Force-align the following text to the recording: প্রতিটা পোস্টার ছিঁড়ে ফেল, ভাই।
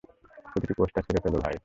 প্রতিটা 0.51 0.73
পোস্টার 0.77 1.01
ছিঁড়ে 1.03 1.21
ফেল, 1.23 1.35
ভাই। 1.41 1.55